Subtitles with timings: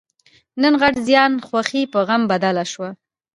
[0.61, 2.89] نن غټ زیان؛ خوښي په غم بدله شوه.